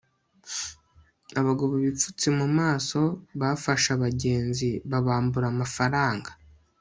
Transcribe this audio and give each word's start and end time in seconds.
abagabo 1.39 1.73
bipfutse 1.83 2.27
mu 2.39 2.47
maso 2.59 3.01
bafashe 3.39 3.89
abagenzi 3.97 4.69
babambura 4.91 5.45
amafaranga 5.53 6.29